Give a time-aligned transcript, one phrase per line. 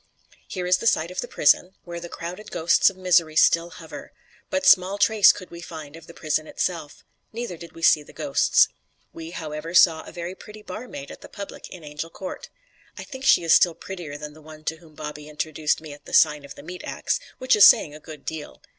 [0.47, 4.11] Here is the site of the prison, where the crowded ghosts of misery still hover;
[4.49, 8.11] but small trace could we find of the prison itself, neither did we see the
[8.11, 8.67] ghosts.
[9.13, 12.49] We, however, saw a very pretty barmaid at the public in Angel Court.
[12.97, 16.05] I think she is still prettier than the one to whom Bobby introduced me at
[16.05, 18.59] the Sign of the Meat Axe, which is saying a good deal.